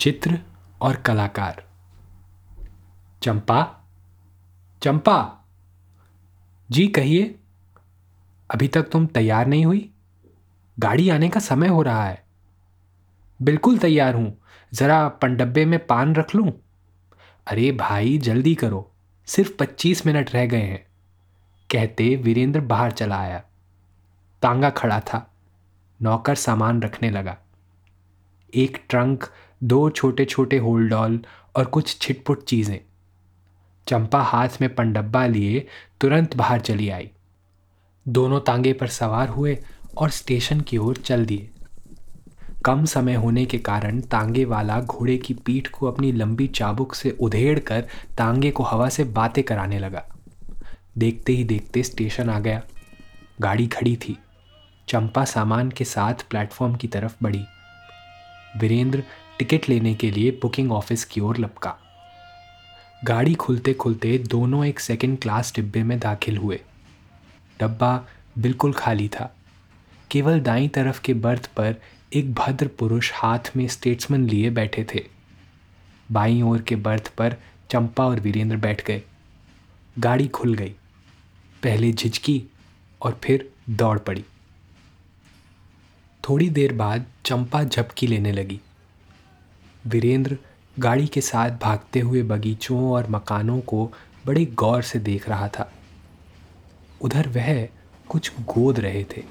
चित्र 0.00 0.40
और 0.80 0.96
कलाकार। 0.96 1.66
चंपा 3.22 3.88
चंपा। 4.82 5.44
जी 6.70 6.88
कहिए, 6.88 7.38
अभी 8.50 8.68
तक 8.68 8.82
तुम 8.82 9.06
तैयार 9.06 9.46
नहीं 9.46 9.66
हुई? 9.66 9.90
गाड़ी 10.78 11.08
आने 11.08 11.28
का 11.28 11.40
समय 11.40 11.68
हो 11.68 11.82
रहा 11.82 12.04
है। 12.04 12.24
बिल्कुल 13.42 13.78
तैयार 13.78 14.14
हूँ। 14.14 14.38
जरा 14.74 15.08
पंडब्बे 15.08 15.64
में 15.64 15.86
पान 15.86 16.14
रख 16.14 16.34
लूँ? 16.34 16.52
अरे 17.46 17.72
भाई, 17.72 18.18
जल्दी 18.18 18.54
करो। 18.54 18.92
सिर्फ़ 19.26 19.56
पच्चीस 19.56 20.06
मिनट 20.06 20.30
रह 20.34 20.46
गए 20.46 20.62
हैं। 20.62 20.86
कहते 21.70 22.16
वीरेंद्र 22.16 22.60
बाहर 22.60 22.90
चला 22.90 23.18
आया। 23.18 23.42
तांगा 24.42 24.70
खड़ा 24.70 25.00
था। 25.00 25.34
नौकर 26.02 26.34
सामान 26.34 26.82
रखने 26.82 27.10
लगा। 27.10 27.38
एक 28.54 28.84
ट्रंक 28.88 29.24
दो 29.64 29.90
छोटे 29.90 30.24
छोटे 30.24 30.58
होलडॉल 30.58 31.20
और 31.56 31.64
कुछ 31.64 31.98
छिटपुट 32.00 32.44
चीज़ें। 32.44 32.78
चंपा 33.88 34.22
हाथ 34.22 34.48
में 34.60 34.74
पंडब्बा 34.74 35.26
लिए, 35.26 35.66
तुरंत 36.00 36.36
बाहर 36.36 36.60
चली 36.60 36.88
आई। 36.88 37.10
दोनों 38.08 38.40
तांगे 38.40 38.72
पर 38.72 38.86
सवार 38.86 39.28
हुए 39.28 39.58
और 39.96 40.10
स्टेशन 40.10 40.60
की 40.60 40.78
ओर 40.78 40.96
चल 40.96 41.26
दिए। 41.26 41.50
कम 42.64 42.84
समय 42.84 43.14
होने 43.14 43.46
के 43.46 43.58
कारण 43.58 44.00
तांगे 44.00 44.44
वाला 44.44 44.80
घोड़े 44.80 45.18
की 45.18 45.34
पीठ 45.34 45.68
को 45.68 45.86
अपनी 45.86 46.12
लंबी 46.12 46.46
चाबुक 46.46 46.94
से 46.94 47.10
उधेड़ 47.10 47.58
कर 47.58 47.80
तांगे 48.18 48.50
को 48.50 48.62
हवा 48.62 48.88
से 48.88 49.04
बातें 49.04 49.44
कराने 49.44 49.78
लगा। 49.78 50.04
देखते 50.98 51.32
ही 51.32 51.44
देखते 51.44 51.82
स्टेशन 51.82 52.30
आ 52.30 52.38
गया। 52.38 52.62
गाड़ी 53.40 53.66
खड़ी 53.66 53.96
थी। 53.96 54.18
चंपा 54.88 55.24
सामान 55.24 55.70
के 55.70 55.84
साथ 55.84 56.14
प्लेटफॉर्म 56.30 56.74
की 56.74 56.88
तरफ़ 56.88 57.16
बढ़ी। 57.22 57.44
वीरेंद्र 58.56 59.02
टिकट 59.38 59.68
लेने 59.68 59.94
के 59.94 60.10
लिए 60.10 60.30
बुकिंग 60.30 60.72
ऑफ़िस 60.72 61.04
की 61.04 61.20
ओर 61.20 61.38
लपका। 61.38 61.76
गाड़ी 63.04 63.34
खुलते 63.34 63.74
खुलते 63.74 64.18
दोनों 64.18 64.66
एक 64.66 64.80
सेकंड 64.80 65.18
क्लास 65.18 65.52
डिब्बे 65.54 65.82
में 65.82 65.98
दाखिल 65.98 66.36
हुए। 66.36 66.60
डब्बा 67.60 68.06
बिल्कुल 68.38 68.72
खाली 68.72 69.08
था। 69.08 69.36
केवल 70.10 70.40
दाई 70.40 70.68
तरफ़ 70.68 71.00
के 71.00 71.14
बर्थ 71.14 71.46
पर 71.46 71.76
एक 72.14 72.34
भद्र 72.34 72.68
पुरुष 72.68 73.12
हाथ 73.14 73.38
में 73.56 73.68
स्टेट्समैन 73.68 74.28
लिए 74.28 74.50
बैठे 74.50 74.86
थे। 74.94 75.04
बाई 76.12 76.42
ओर 76.42 76.62
के 76.62 76.76
बर्थ 76.76 77.08
पर 77.08 77.36
चंपा 77.70 78.06
और 78.06 78.20
वीरेंद्र 78.20 78.56
बैठ 78.56 78.86
गए। 78.86 79.02
गाड़ी 79.98 80.28
खुल 80.28 80.54
गई। 80.54 80.74
पहले 81.62 81.92
झिझकी 81.92 82.44
और 83.02 83.20
फिर 83.24 83.50
दौड़ 83.70 83.98
पड़ी। 83.98 84.24
थोड़ी 86.28 86.50
देर 86.50 86.72
बाद 86.72 87.06
चंपा 87.24 87.64
झपकी 87.64 88.06
लेने 88.06 88.32
लगी। 88.32 88.60
वीरेंद्र 89.86 90.38
गाड़ी 90.78 91.06
के 91.06 91.20
साथ 91.20 91.50
भागते 91.50 92.00
हुए 92.00 92.22
बगीचों 92.22 92.90
और 92.90 93.10
मकानों 93.10 93.60
को 93.60 93.92
बड़े 94.26 94.44
गौर 94.44 94.82
से 94.82 94.98
देख 94.98 95.28
रहा 95.28 95.48
था। 95.48 95.72
उधर 97.02 97.28
वह 97.28 97.68
कुछ 98.08 98.32
गोद 98.40 98.80
रहे 98.80 99.04
थे। 99.04 99.24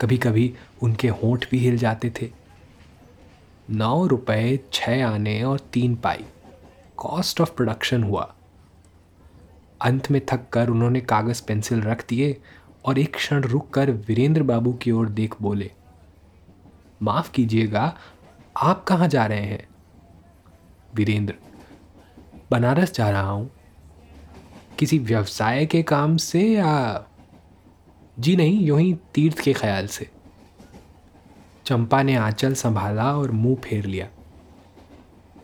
कभी 0.00 0.18
कभी 0.18 0.54
उनके 0.82 1.08
होंठ 1.08 1.50
भी 1.50 1.58
हिल 1.58 1.76
जाते 1.76 2.12
थे। 2.22 2.30
नौ 3.70 4.06
रुपए 4.06 4.60
छः 4.72 5.06
आने 5.06 5.42
और 5.42 5.60
तीन 5.60 5.96
पाई। 5.96 6.24
कॉस्ट 6.96 7.40
ऑफ़ 7.40 7.52
प्रोडक्शन 7.52 8.02
हुआ। 8.02 8.34
अंत 9.80 10.10
में 10.10 10.20
थक 10.32 10.48
कर 10.52 10.68
उन्होंने 10.68 11.00
कागज़, 11.00 11.42
पेंसिल 11.46 11.82
रख 11.82 12.08
दिए 12.08 12.40
और 12.84 12.98
एक 12.98 13.14
क्षण 13.14 13.42
रुक 13.42 13.70
कर 13.70 13.90
वीरेंद्र 13.90 14.42
बाबू 14.42 14.72
की 14.72 14.90
ओर 14.90 15.08
देख 15.08 15.34
बोले। 15.42 15.70
माफ़ 17.02 17.32
कीजिएगा 17.32 17.98
आप 18.56 18.82
कहाँ 18.84 19.08
जा 19.08 19.24
रहे 19.26 19.40
हैं? 19.40 19.66
वीरेंद्र, 20.94 21.34
बनारस 22.50 22.92
जा 22.94 23.10
रहा 23.10 23.30
हूँ। 23.30 23.50
किसी 24.78 24.98
व्यवसाय 24.98 25.66
के 25.66 25.82
काम 25.82 26.16
से 26.16 26.42
या 26.42 27.04
जी 28.18 28.36
नहीं, 28.36 28.60
यूँ 28.60 28.80
ही 28.80 28.94
तीर्थ 29.14 29.38
के 29.38 29.52
ख्याल 29.52 29.86
से। 29.86 30.08
चंपा 31.66 32.02
ने 32.02 32.14
आंचल 32.14 32.54
संभाला 32.54 33.16
और 33.18 33.30
मुँह 33.30 33.56
फेर 33.56 33.84
लिया। 33.84 34.08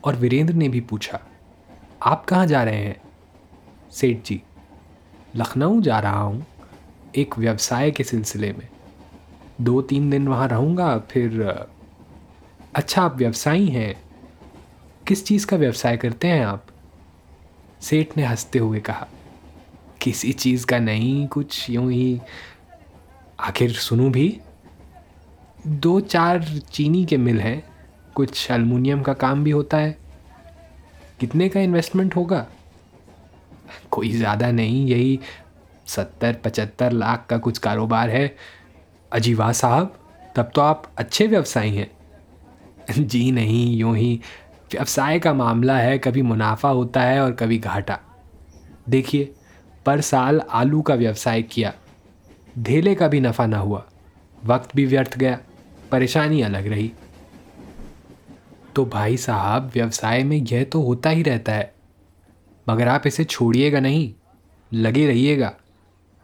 और 0.03 0.15
वीरेंद्र 0.15 0.53
ने 0.53 0.69
भी 0.69 0.81
पूछा, 0.81 1.19
आप 2.03 2.25
कहाँ 2.25 2.45
जा 2.45 2.63
रहे 2.63 2.83
हैं? 2.83 3.01
सेठ 3.91 4.23
जी, 4.25 4.41
लखनऊ 5.35 5.81
जा 5.81 5.99
रहा 5.99 6.21
हूँ, 6.21 6.45
एक 7.15 7.37
व्यवसाय 7.37 7.91
के 7.91 8.03
सिलसिले 8.03 8.51
में। 8.53 8.67
दो 9.61 9.81
तीन 9.81 10.09
दिन 10.09 10.27
वहाँ 10.27 10.47
रहूँगा, 10.47 10.97
फिर 10.99 11.41
अच्छा 12.75 13.01
आप 13.01 13.15
व्यवसायी 13.17 13.67
हैं, 13.67 13.95
किस 15.07 15.25
चीज़ 15.25 15.47
का 15.47 15.57
व्यवसाय 15.57 15.97
करते 15.97 16.27
हैं 16.27 16.45
आप? 16.45 16.65
सेठ 17.81 18.17
ने 18.17 18.25
हँसते 18.25 18.59
हुए 18.59 18.79
कहा, 18.79 19.07
किसी 20.01 20.33
चीज़ 20.33 20.65
का 20.65 20.79
नहीं, 20.79 21.27
कुछ 21.27 21.69
यूँ 21.69 21.91
ही। 21.91 22.21
आखिर 23.39 23.71
सुनूं 23.71 24.11
भी? 24.11 24.39
दो 25.67 25.99
चार 25.99 26.43
चीनी 26.71 27.05
के 27.05 27.17
मिल 27.17 27.39
हैं, 27.39 27.63
कुछ 28.15 28.51
अल्मुनियम 28.51 29.01
का 29.01 29.13
काम 29.13 29.43
भी 29.43 29.51
होता 29.51 29.77
है। 29.77 29.97
कितने 31.19 31.49
का 31.49 31.59
इन्वेस्टमेंट 31.59 32.15
होगा? 32.15 32.47
कोई 33.91 34.11
ज़्यादा 34.11 34.51
नहीं, 34.51 34.87
यही 34.87 35.19
सत्तर, 35.87 36.33
पचहत्तर 36.33 36.91
लाख 36.91 37.25
का 37.29 37.37
कुछ 37.37 37.57
कारोबार 37.57 38.09
है। 38.09 38.35
अजीवा 39.11 39.51
साहब, 39.51 39.99
तब 40.35 40.51
तो 40.55 40.61
आप 40.61 40.91
अच्छे 40.97 41.27
व्यवसायी 41.27 41.75
हैं। 41.75 41.98
जी 42.97 43.31
नहीं, 43.31 43.77
यूँ 43.77 43.97
ही 43.97 44.19
व्यवसाय 44.73 45.19
का 45.19 45.33
मामला 45.33 45.77
है, 45.77 45.97
कभी 45.97 46.21
मुनाफा 46.21 46.69
होता 46.69 47.01
है 47.01 47.21
और 47.21 47.31
कभी 47.31 47.57
घाटा। 47.57 47.99
देखिए, 48.89 49.33
पर 49.85 50.01
साल 50.01 50.39
आलू 50.39 50.81
का 50.81 50.95
व्यवसाय 50.95 51.41
किया, 51.41 51.73
धेले 52.57 52.95
का 52.95 53.07
भी 53.07 53.19
नफ़ा 53.19 53.45
ना 53.45 53.57
हुआ, 53.57 53.85
वक्त 54.45 54.75
भी 54.75 54.85
व्यर्थ 54.85 55.17
गया, 55.17 55.39
परेशानी 55.91 56.41
अलग 56.41 56.67
रही। 56.67 56.91
तो 58.75 58.85
भाई 58.85 59.17
साहब, 59.17 59.71
व्यवसाय 59.73 60.23
में 60.23 60.37
यह 60.37 60.63
तो 60.63 60.81
होता 60.81 61.09
ही 61.09 61.23
रहता 61.23 61.51
है, 61.51 61.73
मगर 62.69 62.87
आप 62.87 63.07
इसे 63.07 63.23
छोड़िएगा 63.23 63.79
नहीं, 63.79 64.13
लगे 64.73 65.07
रहिएगा। 65.07 65.53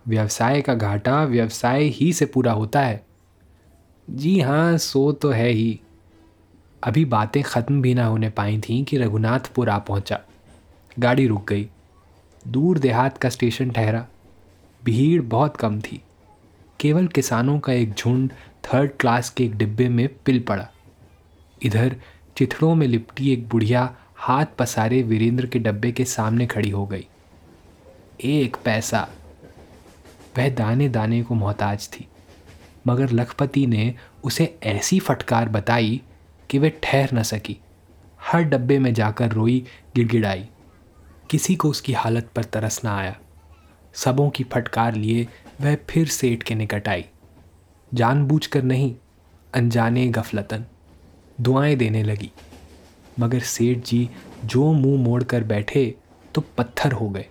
व्यवसाय 0.07 0.61
का 0.61 0.73
घाटा 0.73 1.23
व्यवसाय 1.23 1.83
ही 1.83 2.13
से 2.13 2.25
पूरा 2.25 2.51
होता 2.51 2.81
है। 2.81 3.05
जी 4.09 4.39
हाँ 4.39 4.77
सो 4.77 5.11
तो 5.11 5.29
है 5.29 5.49
ही। 5.49 5.79
अभी 6.85 7.05
बातें 7.05 7.43
ख़त्म 7.43 7.81
भी 7.81 7.93
ना 7.93 8.05
होने 8.05 8.29
पाई 8.29 8.61
थीं 8.61 8.83
कि 8.83 8.97
रघुनाथपुर 8.97 9.69
आ 9.69 9.79
पहुँचा। 9.79 10.19
गाड़ी 10.99 11.27
रुक 11.27 11.49
गई। 11.49 11.69
दूर 12.47 12.79
देहात 12.79 13.17
का 13.17 13.29
स्टेशन 13.29 13.71
ठहरा। 13.71 14.07
भीड़ 14.83 15.21
बहुत 15.21 15.57
कम 15.57 15.81
थी। 15.81 16.01
केवल 16.79 17.07
किसानों 17.07 17.59
का 17.59 17.73
एक 17.73 17.93
झुंड 17.93 18.31
थर्ड 18.65 18.91
क्लास 18.99 19.29
के 19.29 19.43
एक 19.43 19.55
डिब्बे 19.55 19.89
में 19.89 20.09
पिल 20.25 20.39
पड़ा। 20.39 20.67
इधर 21.63 21.95
चिथड़ों 22.37 22.75
में 22.75 22.87
लिपटी 22.87 23.33
एक 23.33 23.49
बुढ़िया 23.49 23.95
हाथ 24.15 24.45
पसारे 24.59 25.03
वीरेंद्र 25.03 25.45
के 25.45 25.59
डब्बे 25.59 25.91
के 25.91 26.05
सामने 26.05 26.47
खड़ी 26.47 26.69
हो 26.69 26.85
गई। 26.85 27.07
एक 28.23 28.57
पैसा। 28.65 29.09
वह 30.37 30.49
दाने 30.49 30.89
दाने 30.89 31.23
को 31.23 31.35
मोहताज 31.35 31.89
थी। 31.93 32.07
मगर 32.87 33.11
लखपति 33.11 33.67
ने 33.67 33.95
उसे 34.23 34.59
ऐसी 34.63 34.99
फटकार 34.99 35.49
बताई 35.49 36.01
कि 36.49 36.59
वे 36.59 36.79
ठहर 36.83 37.09
न 37.13 37.23
सकी। 37.23 37.57
हर 38.21 38.41
डब्बे 38.41 38.79
में 38.79 38.93
जाकर 38.93 39.31
रोई, 39.31 39.65
गिड़गिड़ाई। 39.95 40.49
किसी 41.29 41.55
को 41.55 41.69
उसकी 41.69 41.93
हालत 41.93 42.29
पर 42.35 42.43
तरस 42.43 42.83
ना 42.83 42.97
आया। 42.97 43.19
सबों 43.93 44.29
की 44.29 44.43
फटकार 44.43 44.95
लिए 44.95 45.27
वह 45.61 45.77
फिर 45.89 46.07
सेठ 46.07 46.43
के 46.43 46.55
निकट 46.55 46.87
आई। 46.87 47.05
जानबूझकर 47.93 48.63
नहीं, 48.63 48.95
अनजाने 49.53 50.07
गफलतन। 50.07 50.65
दुआएँ 51.41 51.75
देने 51.75 52.03
लगी। 52.03 52.31
मगर 53.19 53.39
सेठ 53.39 53.77
जी 53.77 54.09
जो 54.45 54.73
मुँह 54.73 55.01
मोड़कर 55.01 55.43
बैठे 55.43 55.95
तो 56.35 56.43
पत्थर 56.57 56.91
हो 56.91 57.09
गए। 57.09 57.25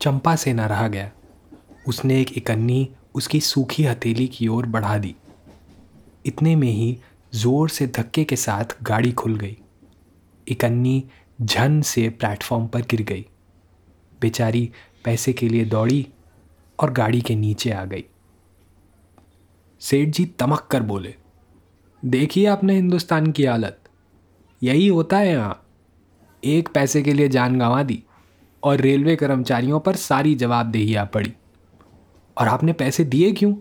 चंपा 0.00 0.36
से 0.36 0.52
ना 0.52 0.66
रहा 0.66 0.88
गया। 0.88 1.10
उसने 1.88 2.20
एक 2.20 2.38
इकन्नी 2.38 2.90
उसकी 3.14 3.40
सूखी 3.40 3.84
हथेली 3.84 4.28
की 4.28 4.48
ओर 4.48 4.66
बढ़ा 4.66 4.98
दी। 4.98 5.14
इतने 6.26 6.56
में 6.56 6.68
ही 6.68 6.98
ज़ोर 7.32 7.68
से 7.68 7.86
धक्के 7.86 8.24
के 8.24 8.36
साथ 8.36 8.76
गाड़ी 8.82 9.12
खुल 9.12 9.36
गई। 9.36 9.56
इकन्नी 10.46 11.04
झन 11.42 11.80
से 11.80 12.08
प्लेटफॉर्म 12.10 12.66
पर 12.66 12.80
गिर 12.80 13.02
गई। 13.02 13.26
बेचारी 14.20 14.70
पैसे 15.04 15.32
के 15.32 15.48
लिए 15.48 15.64
दौड़ी 15.64 16.06
और 16.78 16.92
गाड़ी 16.92 17.20
के 17.20 17.34
नीचे 17.34 17.70
आ 17.70 17.84
गई। 17.84 18.04
सेठ 19.80 20.08
जी 20.08 20.24
तमक 20.38 20.66
कर 20.70 20.82
बोले, 20.82 21.14
देखिए 22.02 22.46
आपने 22.46 22.74
हिंदुस्तान 22.74 23.30
की 23.32 23.44
हालत। 23.44 23.78
यही 24.62 24.86
होता 24.86 25.18
है 25.18 25.28
यहाँ। 25.28 25.62
एक 26.42 26.68
पैसे 26.68 27.02
के 27.02 27.12
लिए 27.12 27.28
जान 27.28 27.58
गंवा 27.58 27.82
दी 27.82 28.02
और 28.62 28.80
रेलवे 28.80 29.14
कर्मचारियों 29.16 29.80
पर 29.80 29.96
सारी 29.96 30.34
जवाबदेही 30.34 30.94
आ 30.94 31.04
पड़ी। 31.04 31.32
और 32.36 32.48
आपने 32.48 32.72
पैसे 32.72 33.04
दिए 33.04 33.32
क्यों? 33.32 33.54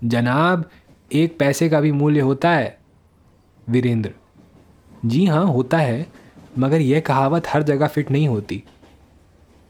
जनाब, 0.00 0.68
एक 1.12 1.38
पैसे 1.38 1.68
का 1.68 1.80
भी 1.80 1.92
मूल्य 1.92 2.20
होता 2.20 2.50
है 2.50 2.83
वीरेंद्र। 3.68 4.12
जी 5.04 5.26
हाँ 5.26 5.46
होता 5.46 5.78
है, 5.78 6.06
मगर 6.58 6.80
यह 6.80 7.00
कहावत 7.00 7.48
हर 7.48 7.62
जगह 7.62 7.86
फिट 7.86 8.10
नहीं 8.10 8.28
होती। 8.28 8.62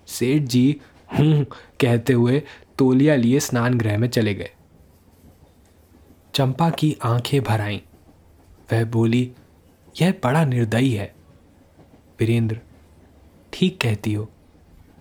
सेठ 0.07 0.43
जी, 0.43 0.81
हूँ 1.19 1.45
कहते 1.81 2.13
हुए 2.13 2.43
तोलिया 2.79 3.17
लिए 3.17 3.41
स्नान 3.41 3.79
गृह 3.79 3.99
में 3.99 4.09
चले 4.09 4.35
गए। 4.35 4.51
चंपा 6.35 6.71
की 6.71 6.97
आँखें 7.03 7.43
भर 7.43 7.61
आईं। 7.61 7.81
वह 8.73 8.85
बोली, 8.85 9.33
यह 10.03 10.15
बड़ा 10.25 10.45
निर्दयी 10.45 10.93
है। 10.93 11.15
वीरेंद्र, 12.21 12.61
ठीक 13.53 13.81
कहती 13.81 14.13
हो, 14.13 14.31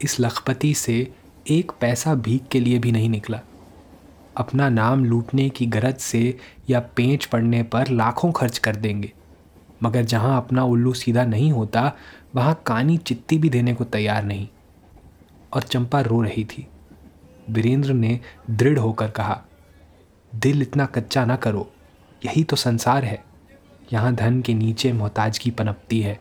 इस 0.01 0.19
लखपति 0.19 0.73
से 0.73 1.13
एक 1.49 1.71
पैसा 1.81 2.15
भीख 2.15 2.47
के 2.51 2.59
लिए 2.59 2.79
भी 2.79 2.91
नहीं 2.91 3.09
निकला। 3.09 3.41
अपना 4.37 4.69
नाम 4.69 5.05
लूटने 5.05 5.49
की 5.49 5.65
गरज 5.65 5.95
से 5.95 6.37
या 6.69 6.79
पेंच 6.79 7.25
पड़ने 7.25 7.63
पर 7.63 7.87
लाखों 7.87 8.31
खर्च 8.31 8.57
कर 8.57 8.75
देंगे। 8.75 9.13
मगर 9.83 10.03
जहाँ 10.03 10.37
अपना 10.37 10.63
उल्लू 10.63 10.93
सीधा 10.93 11.25
नहीं 11.25 11.51
होता, 11.51 11.93
वहाँ 12.35 12.63
कानी 12.65 12.97
चित्ती 12.97 13.37
भी 13.37 13.49
देने 13.49 13.73
को 13.73 13.83
तैयार 13.83 14.23
नहीं। 14.23 14.47
और 15.53 15.61
चंपा 15.61 16.01
रो 16.01 16.21
रही 16.21 16.45
थी। 16.45 16.67
वीरेंद्र 17.49 17.93
ने 17.93 18.19
दृढ़ 18.49 18.79
होकर 18.79 19.09
कहा, 19.09 19.41
दिल 20.35 20.61
इतना 20.61 20.85
कच्चा 20.85 21.25
ना 21.25 21.35
करो। 21.35 21.71
यही 22.25 22.43
तो 22.43 22.55
संसार 22.55 23.03
है। 23.03 23.23
यहाँ 23.93 24.15
धन 24.15 24.41
के 24.41 24.53
नीचे 24.53 24.93
मोहताजगी 24.93 25.51
पनपती 25.51 26.01
है। 26.01 26.19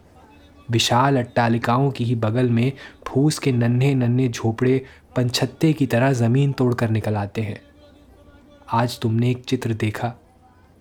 विशाल 0.70 1.17
अट्टालिकाओं 1.17 1.91
की 1.91 2.05
ही 2.05 2.14
बगल 2.14 2.50
में 2.50 2.73
फूस 3.06 3.38
के 3.38 3.53
नन्हे 3.53 3.94
नन्हे 3.94 4.29
झोपड़े 4.29 4.85
पंछत्ते 5.17 5.73
की 5.73 5.87
तरह 5.87 6.12
ज़मीन 6.12 6.53
तोड़कर 6.53 6.91
निकल 6.91 7.17
आते 7.17 7.41
हैं। 7.41 7.61
आज 8.75 9.01
तुमने 9.01 9.31
एक 9.31 9.45
चित्र 9.45 9.75
देखा। 9.75 10.15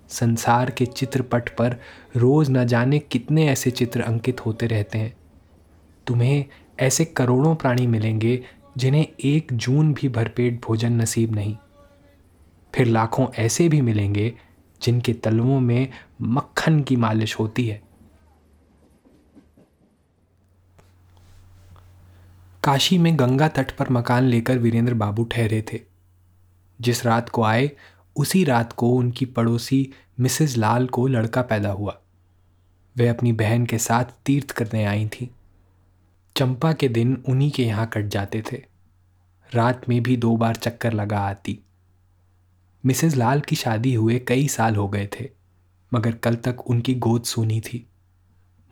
संसार 0.10 0.72
के 0.72 0.86
चित्रपट 0.86 1.50
पर 1.50 1.80
रोज़ 2.16 2.52
न 2.52 2.68
जाने 2.68 3.00
कितने 3.00 3.48
ऐसे 3.48 3.72
चित्र 3.72 4.02
अंकित 4.02 4.46
होते 4.46 4.68
रहते 4.68 4.98
हैं। 4.98 5.14
तुम्हें 6.08 6.46
ऐसे 6.80 7.06
करोड़ों 7.06 7.56
प्राणी 7.56 7.88
मिलेंगे 7.88 8.46
जिन्हें 8.78 9.08
एक 9.24 9.54
जून 9.54 9.94
भी 9.94 10.10
भरपेट 10.10 10.66
भोजन 10.66 10.94
नसीब 10.94 11.36
नहीं। 11.36 11.58
फिर 12.76 12.88
लाखों 12.88 13.28
ऐसे 13.38 13.70
भी 13.70 13.82
मिलेंगे 13.82 14.34
जिनके 14.82 15.14
तलवों 15.14 15.60
में 15.60 15.88
मक्खन 16.22 16.82
की 16.82 16.96
मालिश 16.96 17.40
होती 17.40 17.68
है। 17.68 17.82
काशी 22.64 22.98
में 22.98 23.20
गंगा 23.20 23.48
तट 23.48 23.72
पर 23.72 23.90
मकान 23.90 24.24
लेकर 24.24 24.58
वीरेंद्र 24.58 24.94
बाबू 24.94 25.24
ठहरे 25.24 25.66
थे। 25.74 25.91
जिस 26.82 27.06
रात 27.06 27.30
को 27.30 27.44
आए, 27.44 27.72
उसी 28.16 28.44
रात 28.44 28.74
को 28.74 28.90
उनकी 28.90 29.26
पड़ोसी 29.26 29.94
मिसेस 30.20 30.58
लाल 30.58 30.88
को 30.88 31.08
लड़का 31.08 31.42
पैदा 31.42 31.72
हुआ। 31.72 31.98
वे 32.96 33.08
अपनी 33.08 33.32
बहन 33.34 33.66
के 33.66 33.78
साथ 33.78 34.06
तीर्थ 34.26 34.52
करने 34.52 34.86
आई 34.86 35.08
थी। 35.08 35.30
चंपा 36.38 36.74
के 36.74 36.88
दिन 36.90 37.24
उन्हीं 37.30 37.52
के 37.52 37.64
यहाँ 37.64 37.88
कट 37.88 38.06
जाते 38.06 38.44
थे। 38.52 38.64
रात 39.54 39.90
में 39.90 40.04
भी 40.04 40.18
दो 40.18 40.38
बार 40.38 40.56
चक्कर 40.56 40.94
लगा 40.94 41.20
आती। 41.20 41.60
मिसेस 42.86 43.16
लाल 43.16 43.42
की 43.42 43.56
शादी 43.56 43.94
हुए 43.94 44.20
कई 44.20 44.48
साल 44.48 44.76
हो 44.76 44.88
गए 44.88 45.10
थे, 45.20 45.30
मगर 45.94 46.12
कल 46.12 46.36
तक 46.36 46.62
उनकी 46.68 46.96
गोद 46.96 47.24
सुनी 47.24 47.62
थी। 47.62 47.88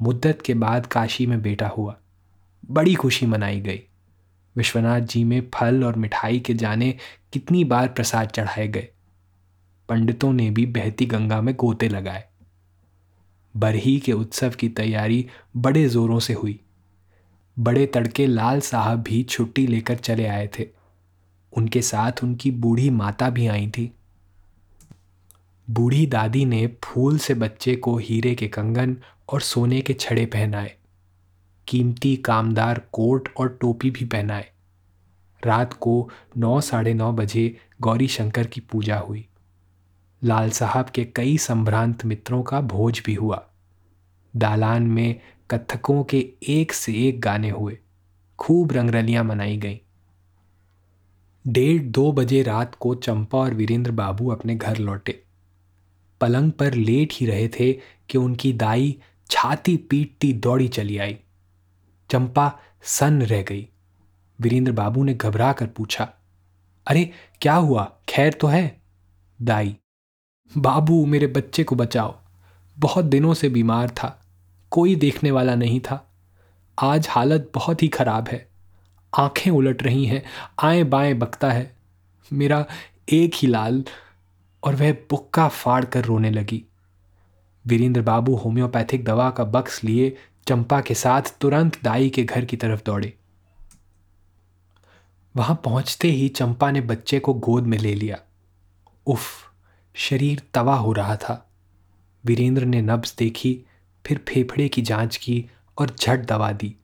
मुद्दत 0.02 0.42
के 0.46 0.54
बाद 0.54 0.86
काशी 0.86 1.28
में 1.28 1.42
बेटा 1.42 1.68
हुआ। 1.68 1.98
बड़ी 2.72 2.96
खुशी 2.96 3.26
मनाई 3.26 3.60
गई। 3.62 3.82
विश्वनाथ 4.60 5.02
जी 5.02 5.24
में 5.24 5.50
फल 5.54 5.84
और 5.84 5.96
मिठाई 5.96 6.40
के 6.40 6.54
जाने 6.54 6.96
कितनी 7.34 7.64
बार 7.64 7.88
प्रसाद 7.88 8.28
चढ़ाए 8.28 8.68
गए। 8.68 8.88
पंडितों 9.90 10.34
ने 10.34 10.50
भी 10.50 10.66
बहती 10.66 11.06
गंगा 11.06 11.42
में 11.42 11.56
गोते 11.56 11.90
लगाए। 11.90 12.24
बरही 13.58 14.00
के 14.00 14.14
उत्सव 14.14 14.50
की 14.50 14.70
तैयारी 14.70 15.28
बड़े 15.58 15.90
जोरों 15.90 16.20
से 16.20 16.34
हुई। 16.34 16.60
बड़े 17.60 17.86
तड़के 17.86 18.28
लाल 18.28 18.60
साहब 18.60 19.02
भी 19.02 19.24
छुट्टी 19.24 19.68
लेकर 19.68 19.96
चले 19.96 20.28
आए 20.28 20.50
थे। 20.60 20.68
उनके 21.54 21.82
साथ 21.82 22.24
उनकी 22.24 22.52
बूढ़ी 22.52 22.90
माता 22.90 23.30
भी 23.30 23.48
आई 23.48 23.68
थी। 23.68 23.92
बूढ़ी 25.70 26.06
दादी 26.06 26.46
ने 26.46 26.68
फूल 26.84 27.18
से 27.18 27.34
बच्चे 27.34 27.76
को 27.76 27.98
हीरे 27.98 28.36
के 28.36 28.48
कंगन 28.48 28.98
और 29.30 29.42
सोने 29.42 29.82
के 29.82 29.94
छड़े 29.94 30.26
पहनाए। 30.26 30.79
कीमती 31.70 32.16
कामदार 32.16 32.82
कोट 32.92 33.30
और 33.38 33.58
टोपी 33.62 33.92
भी 33.92 34.06
पहनाए। 34.06 34.52
रात 35.46 35.74
को 35.74 36.10
नौ 36.38 36.62
साढ़े 36.62 36.94
नौ 36.94 37.12
बजे 37.14 37.58
गौरी 37.82 38.08
शंकर 38.08 38.48
की 38.48 38.62
पूजा 38.62 38.98
हुई। 38.98 39.28
लाल 40.24 40.50
साहब 40.50 40.90
के 40.90 41.04
कई 41.04 41.38
संभ्रांत 41.38 42.06
मित्रों 42.06 42.44
का 42.44 42.62
भोज 42.62 43.02
भी 43.06 43.14
हुआ। 43.14 43.50
दालान 44.36 44.84
में 44.84 45.20
कथकों 45.52 46.04
के 46.04 46.34
एक 46.48 46.74
से 46.74 46.94
एक 47.08 47.22
गाने 47.22 47.50
हुए। 47.50 47.78
खूब 48.40 48.72
रंगरलियाँ 48.72 49.24
मनाई 49.24 49.58
गईं। 49.58 49.78
डेढ़ 51.48 51.82
दो 51.82 52.12
बजे 52.12 52.44
रात 52.44 52.76
को 52.76 52.96
चंपा 52.96 53.38
और 53.38 53.54
वीरेंद्र 53.54 53.92
बाबू 53.92 54.30
अपने 54.30 54.56
घर 54.56 54.78
लौटे। 54.78 55.24
पलंग 56.22 56.52
पर 56.52 56.74
लेट 56.74 57.10
ही 57.14 57.26
रहे 57.26 57.48
थे 57.48 57.74
कि 58.10 58.18
उनकी 58.18 58.54
दाई 58.54 58.98
छाती 59.30 59.78
पीटती 59.78 60.34
दौड़ी 60.34 60.68
चली 60.68 60.98
आई। 60.98 61.18
चंपा 62.12 62.60
सन 62.84 63.22
रह 63.22 63.42
गई। 63.42 63.70
वीरेंद्र 64.40 64.72
बाबू 64.72 65.04
ने 65.04 65.14
घबरा 65.14 65.54
कर 65.54 65.68
पूछा, 65.68 66.14
अरे, 66.88 67.12
क्या 67.42 67.56
हुआ? 67.56 67.92
खैर 68.10 68.34
तो 68.34 68.48
है? 68.48 68.82
दाई, 69.42 69.78
बाबू 70.58 71.06
मेरे 71.06 71.28
बच्चे 71.28 71.64
को 71.64 71.76
बचाओ। 71.76 72.16
बहुत 72.80 73.06
दिनों 73.06 73.34
से 73.34 73.50
बीमार 73.50 73.90
था, 73.90 74.22
कोई 74.72 74.96
देखने 74.96 75.32
वाला 75.32 75.56
नहीं 75.56 75.80
था। 75.80 76.12
आज 76.80 77.08
हालत 77.10 77.52
बहुत 77.56 77.84
ही 77.84 77.88
खराब 77.88 78.28
है। 78.28 78.50
आँखें 79.18 79.52
उलट 79.52 79.84
रही 79.84 80.06
हैं, 80.06 80.24
आए 80.64 80.84
बाएँ 80.84 81.14
बकता 81.14 81.52
है। 81.52 81.76
मेरा 82.34 82.66
एक 83.10 83.32
ही 83.36 83.48
लाल 83.48 83.84
और 84.64 84.76
वह 84.76 84.92
बुक्का 84.92 85.48
फाड़ 85.48 85.86
कर 85.86 86.06
रोने 86.06 86.30
लगी। 86.30 86.66
वीरेंद्र 87.68 88.02
बाबू 88.02 88.36
होम्योपैथिक 88.36 89.06
दवा 89.06 89.30
का 89.30 89.44
बक्स 89.44 89.84
लिए 89.84 90.18
चंपा 90.48 90.82
के 90.82 90.94
साथ 90.94 91.22
तुरंत 91.42 91.84
दाई 91.84 92.10
के 92.10 92.24
घर 92.24 92.46
की 92.46 92.58
तरफ़ 92.58 92.82
दौड़े। 92.86 93.18
वहाँ 95.36 95.62
पहुँचते 95.66 96.08
ही 96.08 96.30
चंपा 96.30 96.72
ने 96.72 96.82
बच्चे 96.82 97.20
को 97.20 97.34
गोद 97.34 97.64
में 97.64 97.78
ले 97.78 97.96
लिया। 97.96 98.20
उफ, 99.08 99.54
शरीर 99.94 100.42
तवा 100.54 100.76
हो 100.76 100.94
रहा 100.94 101.16
था। 101.16 101.50
वीरेंद्र 102.26 102.66
ने 102.66 102.82
नब्ज 102.82 103.16
देखी, 103.18 103.66
फिर 104.06 104.26
फेफड़े 104.28 104.70
की 104.70 104.82
जाँच 104.82 105.18
की 105.18 105.50
और 105.78 105.96
झट 105.96 106.26
दवा 106.26 106.52
दी। 106.52 106.76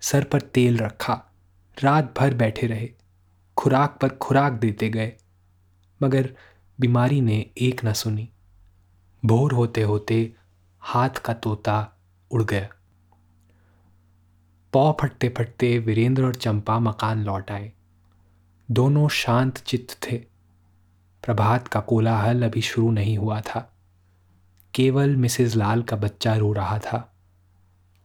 सर 0.00 0.24
पर 0.24 0.40
तेल 0.40 0.78
रखा, 0.78 1.32
रात 1.80 2.14
भर 2.18 2.34
बैठे 2.34 2.66
रहे, 2.66 2.90
खुराक 3.56 3.98
पर 4.02 4.08
खुराक 4.08 4.52
देते 4.52 4.88
गए। 4.88 5.12
मगर 6.02 6.36
बीमारी 6.80 7.20
ने 7.20 7.50
एक 7.58 7.84
न 7.84 7.92
सुनी। 7.92 8.30
भोर 9.24 9.52
होते 9.52 9.82
होते 9.82 10.34
हाथ 10.80 11.10
का 11.10 11.32
तोता 11.32 11.96
उड़ 12.30 12.42
गया। 12.42 12.68
पौ 14.72 14.96
फटते 15.00 15.28
फटते 15.28 15.78
वीरेंद्र 15.78 16.24
और 16.24 16.34
चंपा 16.34 16.78
मकान 16.78 17.22
लौट 17.24 17.50
आए। 17.50 17.72
दोनों 18.70 19.08
शांत 19.08 19.58
चित्त 19.58 19.98
थे। 20.02 20.16
प्रभात 21.22 21.68
का 21.68 21.80
कोलाहल 21.80 22.42
अभी 22.42 22.60
शुरू 22.60 22.90
नहीं 22.90 23.18
हुआ 23.18 23.40
था। 23.40 23.72
केवल 24.74 25.16
मिसेस 25.16 25.56
लाल 25.56 25.82
का 25.82 25.96
बच्चा 25.96 26.34
रो 26.34 26.52
रहा 26.52 26.78
था। 26.78 27.14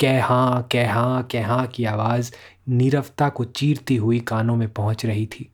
कह 0.01 0.27
कह 0.61 1.21
कह 1.21 1.65
की 1.65 1.85
आवाज़ 1.85 2.31
नीरवता 2.67 3.29
को 3.29 3.43
चीरती 3.43 3.95
हुई 3.95 4.19
कानों 4.19 4.55
में 4.55 4.73
पहुँच 4.73 5.05
रही 5.05 5.25
थी। 5.25 5.51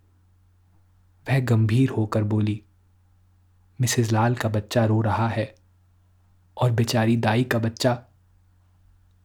वह 1.29 1.39
गंभीर 1.39 1.89
होकर 1.89 2.23
बोली 2.23 2.61
मिसेज 3.81 4.13
लाल 4.13 4.35
का 4.35 4.49
बच्चा 4.49 4.85
रो 4.85 5.01
रहा 5.01 5.27
है 5.29 5.55
और 6.57 6.71
बेचारी 6.71 7.17
दाई 7.17 7.43
का 7.43 7.59
बच्चा 7.59 8.03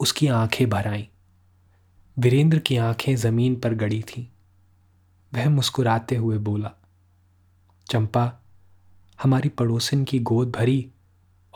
उसकी 0.00 0.26
आँखें 0.26 0.70
भर 0.70 0.88
आईं। 0.88 1.04
वीरेंद्र 2.18 2.58
की 2.58 2.76
आँखें 2.76 3.16
ज़मीन 3.16 3.56
पर 3.56 3.74
गड़ी 3.74 4.02
थीं। 4.02 4.26
वह 5.34 5.50
मुस्कुराते 5.50 6.16
हुए 6.16 6.38
बोला, 6.38 6.70
चंपा, 7.90 8.40
हमारी 9.22 9.48
पड़ोसन 9.48 10.04
की 10.04 10.18
गोद 10.18 10.50
भरी 10.50 10.90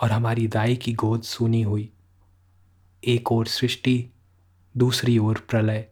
और 0.02 0.12
हमारी 0.12 0.49
दाई 0.49 0.76
की 0.76 0.92
गोद 0.92 1.23
सूनी 1.23 1.62
हुई। 1.62 1.92
एक 3.04 3.33
ओर 3.33 3.47
सृष्टि, 3.47 4.11
दूसरी 4.76 5.19
ओर 5.19 5.47
प्रलय। 5.50 5.88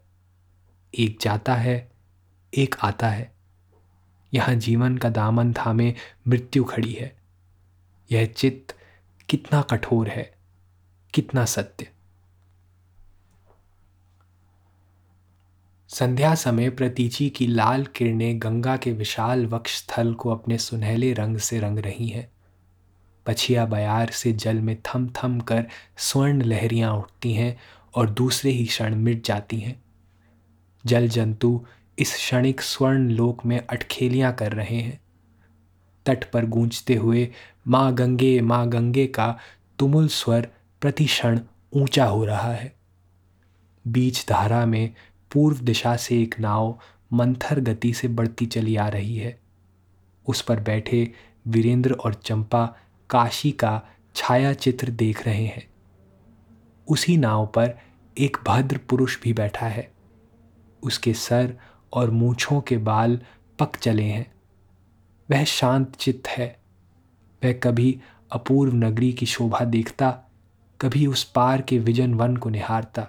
एक 0.98 1.18
जाता 1.20 1.54
है, 1.54 1.92
एक 2.56 2.76
आता 2.82 3.08
है। 3.08 3.34
यहाँ 4.34 4.54
जीवन 4.54 4.96
का 4.96 5.10
दामन 5.10 5.52
थामे 5.52 5.94
मृत्यु 6.28 6.64
खड़ी 6.64 6.92
है। 6.92 7.18
यह 8.12 8.26
चित्त 8.26 8.76
कितना 9.28 9.62
कठोर 9.62 10.08
है, 10.08 10.38
कितना 11.14 11.44
सत्य। 11.44 11.92
संध्या 16.00 16.34
समय 16.34 16.70
प्रतीची 16.70 17.30
की 17.30 17.46
लाल 17.46 17.84
किरणें 17.84 18.42
गंगा 18.42 18.76
के 18.76 18.92
विशाल 18.92 19.46
वक्ष 19.46 19.76
स्थल 19.76 20.14
को 20.14 20.30
अपने 20.30 20.58
सुनहले 20.58 21.12
रंग 21.12 21.36
से 21.36 21.60
रंग 21.60 21.78
रही 21.78 22.08
हैं। 22.08 22.32
पछिया 23.26 23.66
बयार 23.66 24.10
से 24.10 24.32
जल 24.32 24.56
में 24.56 24.82
थम 24.82 25.08
थम 25.08 25.40
कर 25.40 25.66
स्वर्ण 25.96 26.42
लहरियाँ 26.42 26.94
उठती 26.94 27.32
हैं 27.32 27.58
और 27.94 28.10
दूसरे 28.10 28.50
ही 28.50 28.66
क्षण 28.66 28.94
मिट 28.94 29.26
जाती 29.26 29.60
हैं। 29.60 29.82
जल 30.86 31.08
जंतु 31.08 31.66
इस 31.98 32.14
क्षणिक 32.14 32.60
स्वर्ण 32.60 33.08
लोक 33.08 33.46
में 33.46 33.66
अटखेलियाँ 33.66 34.32
कर 34.32 34.52
रहे 34.52 34.80
हैं। 34.80 35.00
तट 36.06 36.30
पर 36.30 36.46
गूंजते 36.46 36.94
हुए, 36.94 37.28
माँ 37.68 37.94
गंगे 37.94 38.40
माँ 38.40 38.68
गंगे 38.68 39.06
का 39.06 39.38
तुमुल 39.78 40.08
स्वर 40.08 40.48
प्रति 40.80 41.04
क्षण 41.04 41.40
ऊँचा 41.72 42.04
हो 42.04 42.24
रहा 42.24 42.52
है। 42.52 42.76
बीच 43.86 44.26
धारा 44.28 44.66
में 44.66 44.94
पूर्व 45.32 45.58
दिशा 45.58 45.96
से 45.96 46.22
एक 46.22 46.40
नाव 46.40 46.80
मंथर 47.12 47.60
गति 47.60 47.92
से 47.92 48.08
बढ़ती 48.08 48.46
चली 48.46 48.76
आ 48.76 48.88
रही 48.88 49.16
है। 49.16 49.40
उस 50.26 50.42
पर 50.42 50.60
बैठे 50.60 51.12
वीरेंद्र 51.46 51.92
और 51.92 52.14
चंपा 52.14 52.76
काशी 53.10 53.52
का 53.52 53.82
छाया 54.14 54.52
चित्र 54.52 54.90
देख 54.90 55.26
रहे 55.26 55.46
हैं। 55.46 55.70
उसी 56.88 57.16
नाव 57.16 57.46
पर 57.46 57.74
एक 58.18 58.36
भद्र 58.46 58.78
पुरुष 58.78 59.22
भी 59.22 59.32
बैठा 59.32 59.66
है। 59.66 59.92
उसके 60.82 61.14
सर 61.14 61.56
और 61.92 62.10
मूछों 62.10 62.60
के 62.60 62.76
बाल 62.76 63.20
पक 63.58 63.76
चले 63.76 64.04
हैं। 64.04 64.32
वह 65.30 65.44
शांत 65.44 65.96
चित्त 65.96 66.28
है। 66.28 66.60
वह 67.44 67.52
कभी 67.52 68.00
अपूर्व 68.32 68.74
नगरी 68.74 69.12
की 69.12 69.26
शोभा 69.26 69.64
देखता, 69.64 70.10
कभी 70.80 71.06
उस 71.06 71.24
पार 71.24 71.62
के 71.62 71.78
विजन 71.78 72.14
वन 72.14 72.36
को 72.36 72.50
निहारता, 72.50 73.08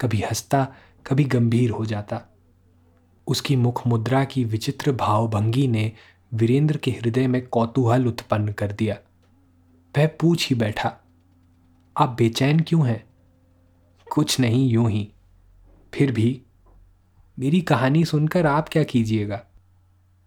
कभी 0.00 0.20
हंसता 0.20 0.74
कभी 1.06 1.24
गंभीर 1.24 1.70
हो 1.70 1.84
जाता। 1.86 2.20
उसकी 3.26 3.56
मुख 3.56 3.86
मुद्रा 3.86 4.24
की 4.24 4.44
विचित्र 4.44 4.92
भावभंगी 4.92 5.66
ने 5.68 5.92
वीरेंद्र 6.32 6.76
के 6.76 6.90
हृदय 6.90 7.26
में 7.26 7.46
कौतूहल 7.46 8.06
उत्पन्न 8.06 8.52
कर 8.52 8.72
दिया। 8.72 8.98
वह 9.94 10.06
पूछ 10.20 10.48
ही 10.48 10.56
बैठा, 10.56 10.96
आप 11.96 12.08
बेचैन 12.08 12.60
क्यों 12.60 12.86
हैं? 12.86 13.04
कुछ 14.06 14.38
नहीं, 14.40 14.68
यूँ 14.70 14.90
ही। 14.90 15.08
फिर 15.94 16.12
भी, 16.12 16.42
मेरी 17.38 17.60
कहानी 17.60 18.04
सुनकर 18.04 18.46
आप 18.46 18.68
क्या 18.68 18.82
कीजिएगा? 18.84 19.42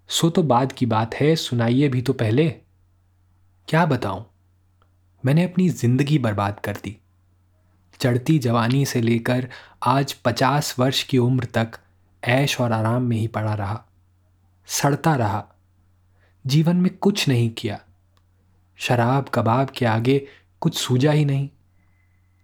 सो 0.09 0.29
तो 0.29 0.43
बाद 0.43 0.71
की 0.71 0.85
बात 0.85 1.15
है, 1.15 1.35
सुनाइए 1.35 1.89
भी 1.89 2.01
तो 2.01 2.13
पहले। 2.13 2.49
क्या 3.67 3.85
बताऊँ? 3.85 4.25
मैंने 5.25 5.43
अपनी 5.43 5.69
ज़िंदगी 5.69 6.17
बर्बाद 6.19 6.59
कर 6.59 6.77
दी। 6.83 6.97
चढ़ती 8.05 8.39
जवानी 8.39 8.85
से 8.85 9.01
लेकर 9.01 9.49
आज 9.83 10.13
पचास 10.13 10.79
वर्ष 10.79 11.03
की 11.03 11.17
उम्र 11.17 11.45
तक 11.45 11.77
ऐश 12.23 12.61
और 12.61 12.71
आराम 12.71 13.03
में 13.03 13.17
ही 13.17 13.27
पड़ा 13.27 13.53
रहा, 13.53 13.85
सड़ता 14.65 15.15
रहा, 15.15 15.45
जीवन 16.47 16.75
में 16.75 16.97
कुछ 16.97 17.27
नहीं 17.27 17.49
किया। 17.49 17.79
शराब 18.75 19.29
कबाब 19.33 19.69
के 19.69 19.85
आगे 19.85 20.27
कुछ 20.61 20.77
सूझा 20.77 21.11
ही 21.11 21.25
नहीं, 21.25 21.49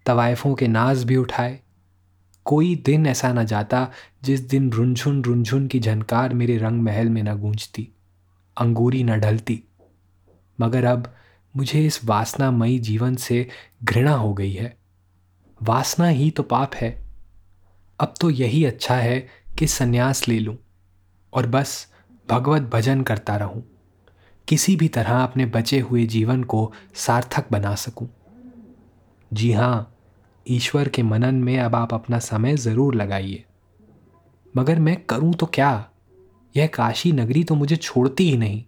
तवायफों 0.06 0.56
के 0.56 0.68
नाज 0.68 1.04
भी 1.04 1.16
उठाए। 1.16 1.60
कोई 2.46 2.76
दिन 2.76 3.08
ऐसा 3.08 3.34
न 3.34 3.46
जाता 3.46 3.92
जिस 4.24 4.40
दिन 4.40 4.72
रुंझुन 4.72 5.24
रुंझुन 5.24 5.68
की 5.68 5.80
झनकार 5.80 6.34
मेरे 6.34 6.58
रंग 6.58 6.82
महल 6.82 7.10
में 7.10 7.24
न 7.24 7.36
गूंजती, 7.36 7.90
अंगूरी 8.58 9.04
न 9.04 9.20
ढलती। 9.20 9.64
मगर 10.60 10.86
अब 10.86 11.16
मुझे 11.58 11.86
इस 11.86 12.06
वासनामयी 12.06 12.80
जीवन 12.80 13.16
से 13.16 13.50
घृणा 13.84 14.16
हो 14.16 14.34
गई 14.34 14.54
है। 14.54 14.81
वासना 15.62 16.08
ही 16.08 16.32
तो 16.32 16.44
पाप 16.44 16.76
है। 16.76 16.90
अब 18.00 18.14
तो 18.22 18.30
यही 18.30 18.66
अच्छा 18.66 18.96
है 18.96 19.20
कि 19.60 19.68
सन्यास 19.68 20.28
ले 20.28 20.40
लूँ 20.40 20.58
और 21.34 21.48
बस 21.48 21.88
भगवत 22.30 22.62
भजन 22.62 23.02
करता 23.02 23.36
रहूँ। 23.36 23.64
किसी 24.48 24.76
भी 24.76 24.88
तरह 24.88 25.24
अपने 25.24 25.46
बचे 25.46 25.80
हुए 25.80 26.06
जीवन 26.06 26.44
को 26.44 26.72
सार्थक 26.96 27.46
बना 27.52 27.76
सकूँ। 27.76 28.10
जी 29.34 29.52
हाँ 29.52 29.98
ईश्वर 30.48 30.90
के 30.90 31.04
मनन 31.04 31.36
में 31.36 31.60
अब 31.60 31.76
आप 31.76 31.94
अपना 31.94 32.20
समय 32.20 32.56
ज़रूर 32.58 32.96
लगाइए। 32.96 33.44
मगर 34.58 34.80
मैं 34.80 35.06
करूँ 35.06 35.34
तो 35.34 35.46
क्या? 35.46 35.90
यह 36.56 36.68
काशी 36.68 37.12
नगरी 37.12 37.44
तो 37.44 37.56
मुझे 37.56 37.76
छोड़ती 37.76 38.30
ही 38.30 38.38
नहीं। 38.38 38.64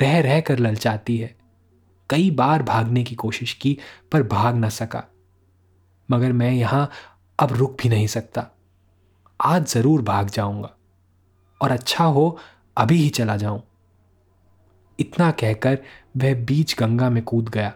रह 0.00 0.20
रह 0.20 0.40
कर 0.40 0.58
ललचाती 0.58 1.16
है। 1.16 1.36
कई 2.10 2.30
बार 2.30 2.62
भागने 2.62 3.04
की 3.04 3.14
कोशिश 3.14 3.52
की 3.52 3.78
पर 4.12 4.22
भाग 4.22 4.56
न 4.56 4.68
सका। 4.68 5.04
मगर 6.08 6.32
मैं 6.32 6.50
यहाँ 6.52 6.88
अब 7.38 7.52
रुक 7.52 7.76
भी 7.82 7.88
नहीं 7.88 8.06
सकता। 8.06 8.46
आज 9.40 9.66
ज़रूर 9.66 10.02
भाग 10.02 10.28
जाऊँगा 10.30 10.70
और 11.60 11.70
अच्छा 11.70 12.04
हो 12.04 12.38
अभी 12.76 12.96
ही 12.96 13.08
चला 13.10 13.36
जाऊँ। 13.36 13.62
इतना 14.98 15.30
कहकर 15.32 15.78
वह 16.16 16.34
बीच 16.44 16.74
गंगा 16.78 17.10
में 17.10 17.22
कूद 17.24 17.48
गया 17.48 17.72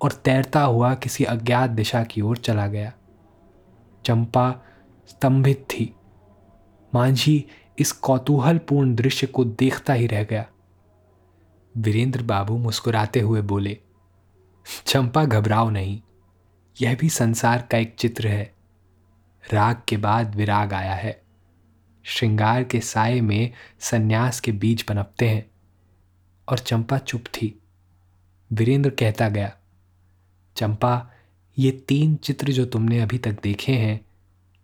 और 0.00 0.12
तैरता 0.24 0.62
हुआ 0.62 0.94
किसी 0.94 1.24
अज्ञात 1.24 1.70
दिशा 1.70 2.02
की 2.04 2.20
ओर 2.20 2.36
चला 2.38 2.66
गया। 2.66 2.92
चंपा 4.04 4.50
स्तंभित 5.08 5.66
थी। 5.70 5.92
मांझी 6.92 7.44
इस 7.78 7.92
कौतूहलपूर्ण 7.92 8.94
दृश्य 8.94 9.26
को 9.26 9.44
देखता 9.44 9.92
ही 9.92 10.06
रह 10.06 10.22
गया। 10.24 10.44
वीरेंद्र 11.74 12.22
बाबू 12.22 12.56
मुस्कुराते 12.58 13.20
हुए 13.20 13.40
बोले, 13.42 13.76
चंपा 14.86 15.24
घबराओ 15.24 15.70
नहीं। 15.70 16.00
यह 16.80 16.96
भी 16.96 17.08
संसार 17.08 17.68
का 17.70 17.78
एक 17.78 17.94
चित्र 17.98 18.28
है। 18.28 18.54
राग 19.52 19.82
के 19.88 19.96
बाद 19.96 20.34
विराग 20.34 20.72
आया 20.72 20.94
है। 20.94 21.22
श्रृंगार 22.04 22.64
के 22.64 22.80
साय 22.80 23.20
में 23.20 23.52
सन्यास 23.80 24.40
के 24.40 24.52
बीज 24.52 24.82
पनपते 24.82 25.28
हैं 25.28 25.50
और 26.48 26.58
चंपा 26.58 26.98
चुप 26.98 27.24
थी। 27.26 27.62
वीरेंद्र 28.52 28.90
कहता 28.90 29.28
गया, 29.28 29.56
चंपा, 30.56 31.10
ये 31.58 31.70
तीन 31.70 32.16
चित्र 32.16 32.52
जो 32.52 32.64
तुमने 32.64 33.00
अभी 33.00 33.18
तक 33.18 33.42
देखे 33.42 33.72
हैं, 33.72 34.00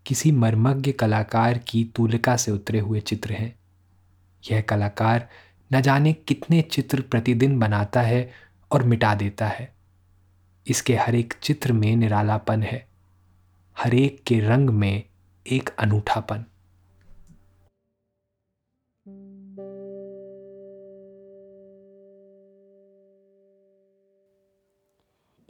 किसी 0.07 0.33
मर्मज्ञ 0.33 0.93
कलाकार 0.93 1.59
की 1.59 1.85
तूलिका 1.85 2.37
से 2.37 2.53
उतरे 2.53 2.79
हुए 2.79 3.01
चित्र 3.01 3.33
हैं। 3.33 3.59
यह 4.53 4.61
कलाकार 4.61 5.29
न 5.73 5.81
जाने 5.81 6.13
कितने 6.13 6.63
चित्र 6.63 7.01
प्रतिदिन 7.01 7.59
बनाता 7.59 8.03
है 8.03 8.33
और 8.71 8.83
मिटा 8.83 9.15
देता 9.15 9.47
है। 9.47 9.75
इसके 10.67 10.95
हर 10.95 11.15
एक 11.15 11.33
चित्र 11.33 11.73
में 11.73 11.97
निरालापन 11.97 12.63
है। 12.63 12.89
हर 13.79 13.95
एक 13.95 14.23
के 14.27 14.41
रंग 14.41 14.71
में 14.71 15.05
एक 15.53 15.69
अनूठापन। 15.79 16.45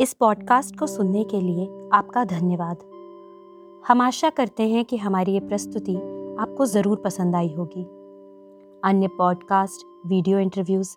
इस 0.01 0.13
पॉडकास्ट 0.13 0.79
को 0.79 0.87
सुनने 0.87 1.25
के 1.25 1.41
लिए 1.41 1.89
आपका 1.93 2.25
धन्यवाद। 2.25 2.77
हम 3.89 4.01
आशा 4.01 4.31
करते 4.31 4.69
हैं 4.69 4.85
कि 4.85 4.97
हमारी 4.97 5.33
ये 5.33 5.41
प्रस्तुति 5.41 5.97
आपको 6.41 6.67
ज़रूर 6.67 7.03
पसंद 7.05 7.37
आई 7.37 7.55
होगी। 7.55 7.83
अन्य 8.85 9.09
पॉडकास्ट, 9.09 10.03
वीडियो 10.07 10.39
इंटरव्यूज़ 10.39 10.97